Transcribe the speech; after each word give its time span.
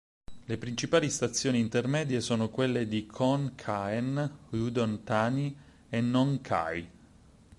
Le 0.45 0.57
principali 0.57 1.11
stazioni 1.11 1.59
intermedie 1.59 2.21
sono 2.21 2.49
quelle 2.49 2.87
di 2.87 3.05
Khon 3.05 3.53
Kaen, 3.53 4.37
Udon 4.49 5.03
Thani 5.03 5.55
e 5.89 6.01
Nong 6.01 6.41
Khai. 6.41 6.89